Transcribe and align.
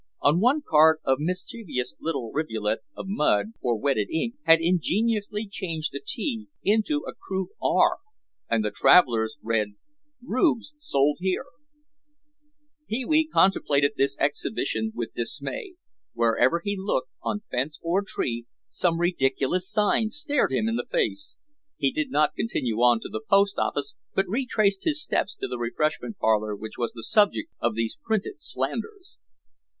On 0.23 0.39
one 0.39 0.63
card 0.67 0.97
a 1.05 1.13
mischievous 1.19 1.93
little 1.99 2.31
rivulet 2.33 2.79
of 2.97 3.05
mud 3.07 3.51
or 3.61 3.77
wetted 3.77 4.09
ink 4.09 4.33
had 4.45 4.57
ingeniously 4.59 5.47
changed 5.47 5.93
a 5.93 5.99
T 6.03 6.47
into 6.63 7.05
a 7.07 7.13
crude 7.13 7.49
R 7.61 7.97
and 8.49 8.65
the 8.65 8.71
travelers 8.71 9.37
read 9.43 9.75
RUBES 10.23 10.73
SOLD 10.79 11.19
HERE. 11.21 11.45
Pee 12.87 13.05
wee 13.05 13.27
contemplated 13.31 13.91
this 13.95 14.17
exhibition 14.17 14.91
with 14.95 15.13
dismay. 15.13 15.73
Wherever 16.13 16.63
he 16.65 16.75
looked, 16.75 17.11
on 17.21 17.43
fence 17.51 17.79
or 17.83 18.01
tree, 18.03 18.47
some 18.71 18.99
ridiculous 18.99 19.69
sign 19.71 20.09
stared 20.09 20.51
him 20.51 20.67
in 20.67 20.77
the 20.77 20.87
face. 20.89 21.37
He 21.77 21.91
did 21.91 22.09
not 22.09 22.33
continue 22.35 22.77
on 22.77 23.01
to 23.01 23.07
the 23.07 23.21
post 23.29 23.59
office 23.59 23.93
but 24.15 24.25
retraced 24.27 24.83
his 24.83 24.99
steps 24.99 25.35
to 25.35 25.47
the 25.47 25.59
refreshment 25.59 26.17
parlor 26.17 26.55
which 26.55 26.73
was 26.79 26.91
the 26.91 27.03
subject 27.03 27.51
of 27.59 27.75
these 27.75 27.99
printed 28.03 28.41
slanders. 28.41 29.19